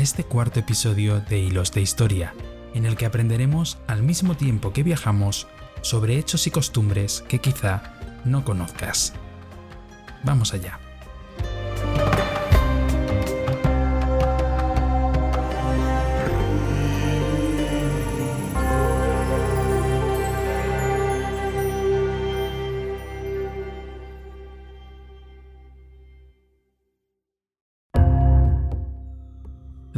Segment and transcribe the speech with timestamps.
[0.00, 2.32] este cuarto episodio de Hilos de Historia,
[2.74, 5.46] en el que aprenderemos al mismo tiempo que viajamos
[5.82, 7.94] sobre hechos y costumbres que quizá
[8.24, 9.12] no conozcas.
[10.24, 10.80] Vamos allá.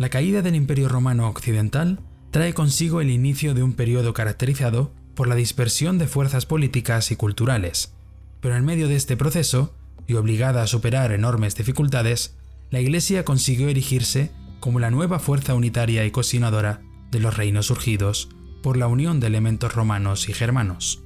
[0.03, 2.01] La caída del Imperio Romano Occidental
[2.33, 7.17] trae consigo el inicio de un periodo caracterizado por la dispersión de fuerzas políticas y
[7.17, 7.95] culturales.
[8.41, 9.77] Pero en medio de este proceso,
[10.09, 12.35] y obligada a superar enormes dificultades,
[12.73, 18.29] la Iglesia consiguió erigirse como la nueva fuerza unitaria y cohesionadora de los reinos surgidos
[18.61, 21.01] por la unión de elementos romanos y germanos.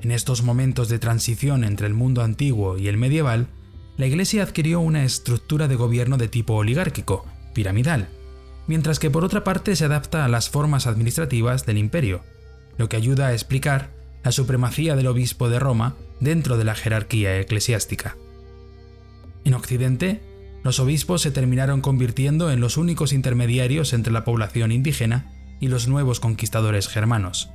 [0.00, 3.48] En estos momentos de transición entre el mundo antiguo y el medieval,
[3.98, 8.08] la Iglesia adquirió una estructura de gobierno de tipo oligárquico, piramidal,
[8.68, 12.22] mientras que por otra parte se adapta a las formas administrativas del imperio,
[12.76, 13.90] lo que ayuda a explicar
[14.22, 18.16] la supremacía del obispo de Roma dentro de la jerarquía eclesiástica.
[19.44, 20.22] En Occidente,
[20.62, 25.88] los obispos se terminaron convirtiendo en los únicos intermediarios entre la población indígena y los
[25.88, 27.50] nuevos conquistadores germanos.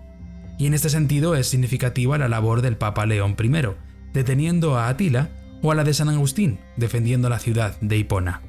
[0.59, 3.51] Y en este sentido es significativa la labor del Papa León I,
[4.13, 5.29] deteniendo a Atila
[5.63, 8.41] o a la de San Agustín, defendiendo la ciudad de Hipona.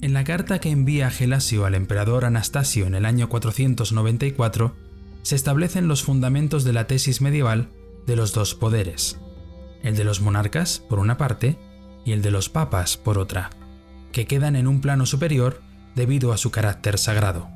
[0.00, 4.74] En la carta que envía Gelasio al emperador Anastasio en el año 494,
[5.22, 7.68] se establecen los fundamentos de la tesis medieval
[8.06, 9.18] de los dos poderes,
[9.82, 11.58] el de los monarcas, por una parte,
[12.04, 13.50] y el de los papas, por otra,
[14.12, 15.60] que quedan en un plano superior
[15.94, 17.48] debido a su carácter sagrado.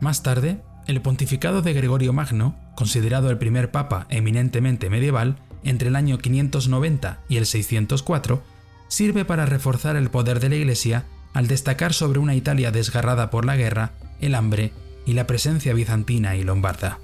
[0.00, 5.96] Más tarde, el pontificado de Gregorio Magno, considerado el primer papa eminentemente medieval, entre el
[5.96, 8.40] año 590 y el 604,
[8.86, 13.44] sirve para reforzar el poder de la Iglesia al destacar sobre una Italia desgarrada por
[13.44, 14.72] la guerra, el hambre
[15.04, 17.00] y la presencia bizantina y lombarda.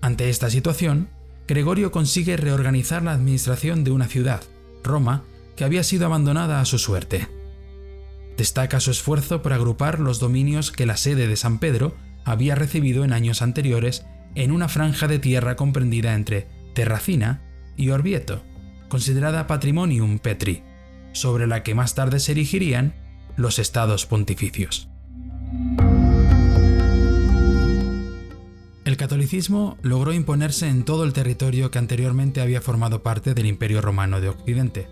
[0.00, 1.08] Ante esta situación,
[1.46, 4.42] Gregorio consigue reorganizar la administración de una ciudad,
[4.82, 5.24] Roma,
[5.56, 7.28] que había sido abandonada a su suerte.
[8.36, 13.04] Destaca su esfuerzo por agrupar los dominios que la sede de San Pedro había recibido
[13.04, 17.42] en años anteriores en una franja de tierra comprendida entre Terracina
[17.76, 18.42] y Orvieto,
[18.88, 20.62] considerada Patrimonium Petri,
[21.12, 22.94] sobre la que más tarde se erigirían
[23.36, 24.88] los estados pontificios.
[28.84, 33.80] El catolicismo logró imponerse en todo el territorio que anteriormente había formado parte del Imperio
[33.80, 34.88] Romano de Occidente,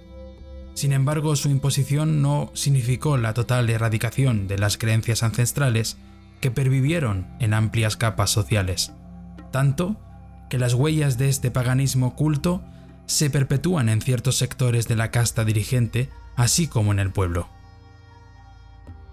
[0.74, 5.98] sin embargo, su imposición no significó la total erradicación de las creencias ancestrales
[6.42, 8.92] que pervivieron en amplias capas sociales,
[9.50, 9.98] tanto
[10.50, 12.62] que las huellas de este paganismo culto
[13.06, 17.48] se perpetúan en ciertos sectores de la casta dirigente, así como en el pueblo.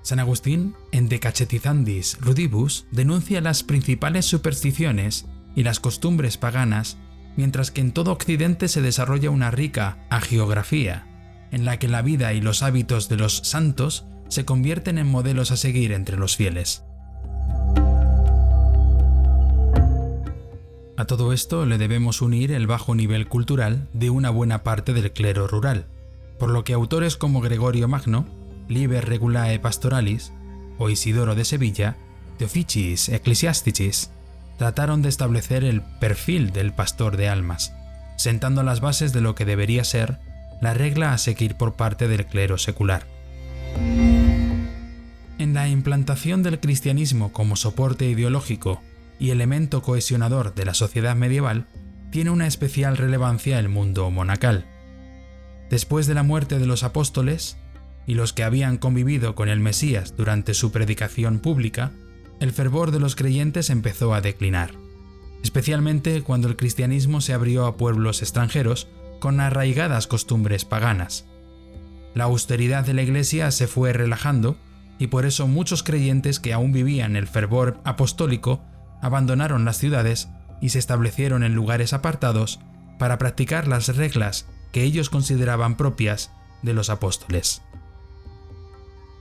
[0.01, 6.97] San Agustín, en De Cachetizandis Rudibus, denuncia las principales supersticiones y las costumbres paganas,
[7.37, 11.05] mientras que en todo Occidente se desarrolla una rica agiografía
[11.51, 15.51] en la que la vida y los hábitos de los santos se convierten en modelos
[15.51, 16.83] a seguir entre los fieles.
[20.99, 25.13] A todo esto le debemos unir el bajo nivel cultural de una buena parte del
[25.13, 25.85] clero rural,
[26.37, 28.27] por lo que autores como Gregorio Magno,
[28.67, 30.33] Liber Regulae Pastoralis
[30.77, 31.95] o Isidoro de Sevilla,
[32.37, 34.11] de Officiis Ecclesiasticis,
[34.57, 37.73] trataron de establecer el perfil del pastor de almas,
[38.17, 40.19] sentando las bases de lo que debería ser
[40.59, 43.07] la regla a seguir por parte del clero secular.
[45.37, 48.81] En la implantación del cristianismo como soporte ideológico
[49.19, 51.67] y elemento cohesionador de la sociedad medieval,
[52.11, 54.65] tiene una especial relevancia el mundo monacal.
[55.69, 57.57] Después de la muerte de los apóstoles,
[58.07, 61.91] y los que habían convivido con el Mesías durante su predicación pública,
[62.39, 64.71] el fervor de los creyentes empezó a declinar,
[65.43, 68.87] especialmente cuando el cristianismo se abrió a pueblos extranjeros
[69.19, 71.27] con arraigadas costumbres paganas.
[72.15, 74.57] La austeridad de la Iglesia se fue relajando
[74.97, 78.61] y por eso muchos creyentes que aún vivían el fervor apostólico
[79.01, 80.29] abandonaron las ciudades
[80.61, 82.59] y se establecieron en lugares apartados
[82.97, 86.31] para practicar las reglas que ellos consideraban propias
[86.61, 87.61] de los apóstoles.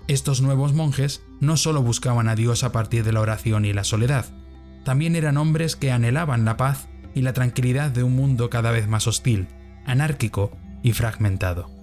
[0.09, 3.85] Estos nuevos monjes no solo buscaban a Dios a partir de la oración y la
[3.85, 4.27] soledad,
[4.85, 8.89] también eran hombres que anhelaban la paz y la tranquilidad de un mundo cada vez
[8.89, 9.49] más hostil,
[9.85, 11.78] anárquico y fragmentado.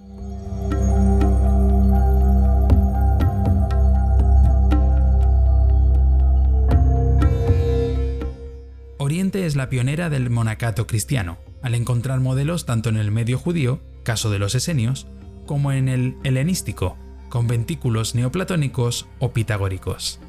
[9.45, 14.31] Es la pionera del monacato cristiano, al encontrar modelos tanto en el medio judío caso
[14.31, 15.05] de los esenios,
[15.45, 16.97] como en el helenístico,
[17.29, 20.19] con ventículos neoplatónicos o pitagóricos.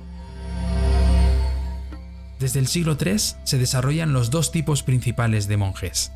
[2.38, 6.12] Desde el siglo III se desarrollan los dos tipos principales de monjes.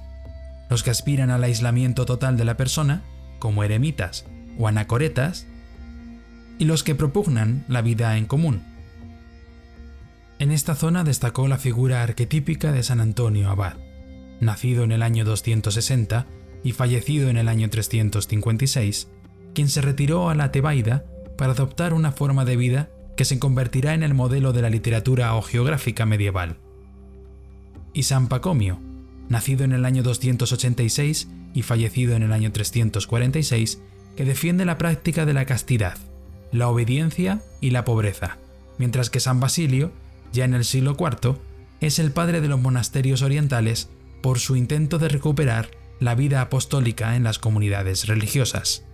[0.69, 3.03] Los que aspiran al aislamiento total de la persona,
[3.39, 4.27] como eremitas
[4.59, 5.47] o anacoretas,
[6.59, 8.70] y los que propugnan la vida en común.
[10.41, 13.75] En esta zona destacó la figura arquetípica de San Antonio Abad,
[14.41, 16.27] nacido en el año 260
[16.65, 19.09] y fallecido en el año 356,
[19.53, 21.05] quien se retiró a la Tebaida
[21.37, 22.89] para adoptar una forma de vida
[23.19, 26.57] que se convertirá en el modelo de la literatura o geográfica medieval.
[27.93, 28.81] Y San Pacomio,
[29.29, 33.83] nacido en el año 286 y fallecido en el año 346,
[34.17, 35.99] que defiende la práctica de la castidad,
[36.51, 38.39] la obediencia y la pobreza,
[38.79, 39.93] mientras que San Basilio,
[40.33, 41.37] ya en el siglo IV,
[41.81, 43.91] es el padre de los monasterios orientales
[44.23, 48.85] por su intento de recuperar la vida apostólica en las comunidades religiosas.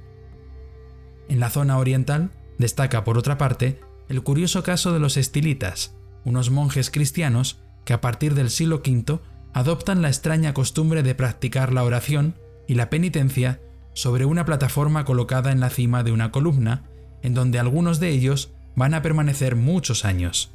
[1.29, 6.51] En la zona oriental destaca, por otra parte, el curioso caso de los estilitas, unos
[6.51, 9.21] monjes cristianos que a partir del siglo V
[9.53, 12.37] adoptan la extraña costumbre de practicar la oración
[12.69, 13.61] y la penitencia
[13.95, 16.85] sobre una plataforma colocada en la cima de una columna,
[17.23, 20.53] en donde algunos de ellos van a permanecer muchos años,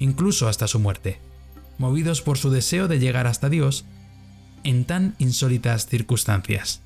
[0.00, 1.20] incluso hasta su muerte,
[1.78, 3.84] movidos por su deseo de llegar hasta Dios
[4.64, 6.82] en tan insólitas circunstancias.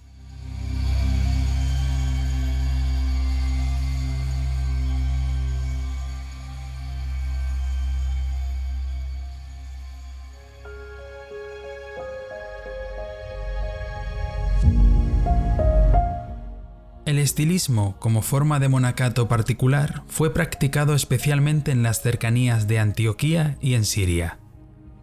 [17.34, 23.74] Estilismo como forma de monacato particular fue practicado especialmente en las cercanías de Antioquía y
[23.74, 24.38] en Siria,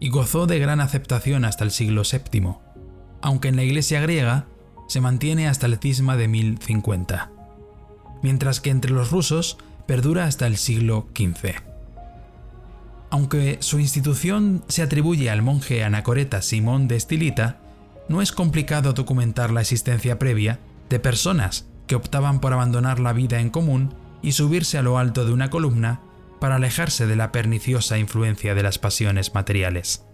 [0.00, 2.54] y gozó de gran aceptación hasta el siglo VII,
[3.20, 4.46] aunque en la iglesia griega
[4.88, 7.30] se mantiene hasta el cisma de 1050,
[8.22, 11.56] mientras que entre los rusos perdura hasta el siglo XV.
[13.10, 17.60] Aunque su institución se atribuye al monje anacoreta Simón de Estilita,
[18.08, 23.40] no es complicado documentar la existencia previa de personas que optaban por abandonar la vida
[23.40, 26.00] en común y subirse a lo alto de una columna
[26.40, 30.04] para alejarse de la perniciosa influencia de las pasiones materiales.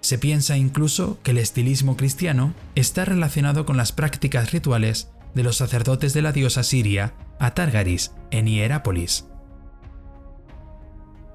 [0.00, 5.56] Se piensa incluso que el estilismo cristiano está relacionado con las prácticas rituales de los
[5.56, 9.26] sacerdotes de la diosa siria Atargaris en Hierápolis.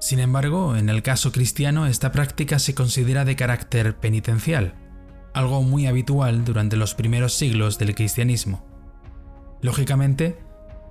[0.00, 4.74] Sin embargo, en el caso cristiano esta práctica se considera de carácter penitencial,
[5.34, 8.64] algo muy habitual durante los primeros siglos del cristianismo.
[9.60, 10.38] Lógicamente,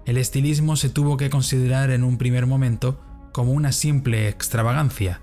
[0.05, 2.99] el estilismo se tuvo que considerar en un primer momento
[3.31, 5.21] como una simple extravagancia.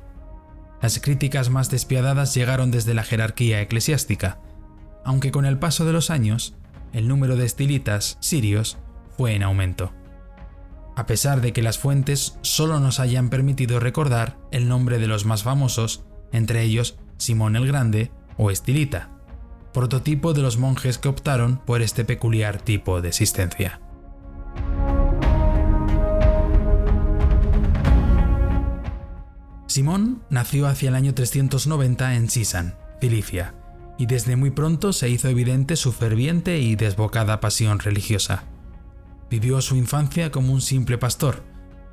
[0.81, 4.41] Las críticas más despiadadas llegaron desde la jerarquía eclesiástica,
[5.05, 6.55] aunque con el paso de los años,
[6.93, 8.79] el número de estilitas sirios
[9.17, 9.93] fue en aumento.
[10.95, 15.25] A pesar de que las fuentes solo nos hayan permitido recordar el nombre de los
[15.25, 19.11] más famosos, entre ellos Simón el Grande o estilita,
[19.75, 23.81] prototipo de los monjes que optaron por este peculiar tipo de existencia.
[29.67, 33.55] Simón nació hacia el año 390 en Sisan, Cilicia,
[33.99, 38.45] y desde muy pronto se hizo evidente su ferviente y desbocada pasión religiosa.
[39.31, 41.43] Vivió su infancia como un simple pastor,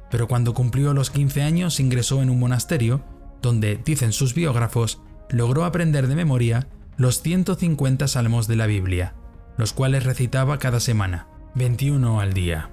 [0.09, 3.03] pero cuando cumplió los 15 años ingresó en un monasterio,
[3.41, 6.67] donde, dicen sus biógrafos, logró aprender de memoria
[6.97, 9.15] los 150 salmos de la Biblia,
[9.57, 12.69] los cuales recitaba cada semana, 21 al día.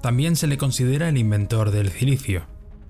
[0.00, 2.46] También se le considera el inventor del cilicio,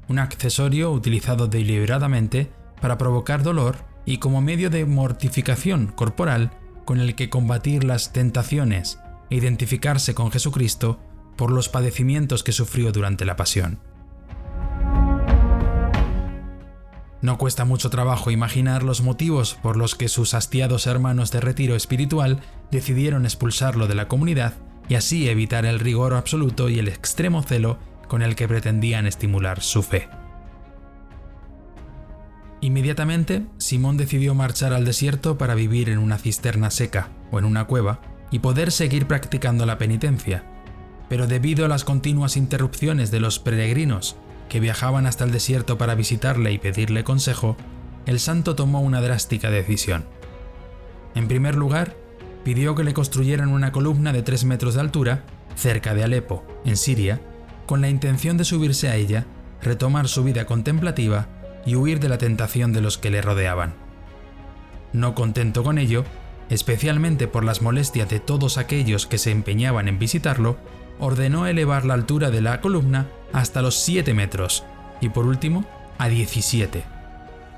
[0.09, 6.51] un accesorio utilizado deliberadamente para provocar dolor y como medio de mortificación corporal
[6.85, 8.99] con el que combatir las tentaciones
[9.31, 10.99] e identificarse con Jesucristo
[11.37, 13.79] por los padecimientos que sufrió durante la pasión.
[17.23, 21.77] No cuesta mucho trabajo imaginar los motivos por los que sus hastiados hermanos de retiro
[21.77, 24.55] espiritual decidieron expulsarlo de la comunidad
[24.89, 29.61] y así evitar el rigor absoluto y el extremo celo con el que pretendían estimular
[29.61, 30.09] su fe.
[32.63, 37.67] Inmediatamente, Simón decidió marchar al desierto para vivir en una cisterna seca o en una
[37.67, 38.01] cueva
[38.31, 40.45] y poder seguir practicando la penitencia,
[41.09, 44.17] pero debido a las continuas interrupciones de los peregrinos
[44.51, 47.57] que viajaban hasta el desierto para visitarle y pedirle consejo,
[48.05, 50.05] el santo tomó una drástica decisión.
[51.15, 51.97] En primer lugar,
[52.45, 56.77] pidió que le construyeran una columna de 3 metros de altura cerca de Alepo, en
[56.77, 57.21] Siria,
[57.67, 59.25] con la intención de subirse a ella,
[59.63, 61.29] retomar su vida contemplativa
[61.65, 63.75] y huir de la tentación de los que le rodeaban.
[64.93, 66.05] No contento con ello,
[66.49, 70.57] especialmente por las molestias de todos aquellos que se empeñaban en visitarlo,
[71.01, 74.65] ordenó elevar la altura de la columna hasta los 7 metros
[75.01, 75.65] y por último
[75.99, 76.85] a 17.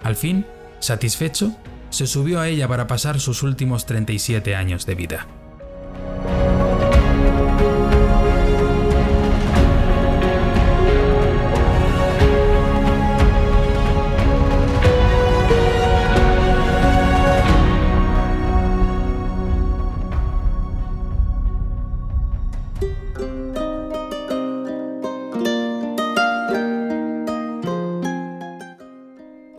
[0.02, 0.46] Al fin,
[0.80, 1.52] satisfecho,
[1.90, 5.26] se subió a ella para pasar sus últimos 37 años de vida.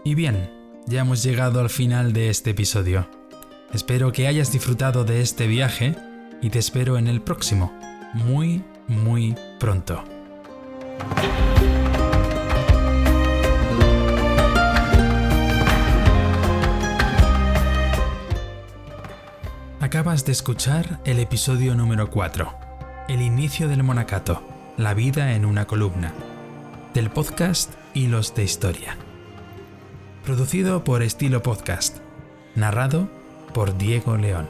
[0.06, 0.50] Y bien,
[0.86, 3.08] ya hemos llegado al final de este episodio.
[3.74, 5.96] Espero que hayas disfrutado de este viaje
[6.42, 7.72] y te espero en el próximo,
[8.14, 10.04] muy, muy pronto.
[19.80, 22.54] Acabas de escuchar el episodio número 4,
[23.08, 24.44] El inicio del monacato,
[24.76, 26.14] la vida en una columna,
[26.94, 28.98] del podcast Hilos de Historia.
[30.24, 31.98] Producido por Estilo Podcast.
[32.56, 33.10] Narrado
[33.54, 34.48] por Diego León.